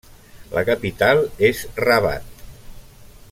[0.53, 2.33] La capital és Rabat.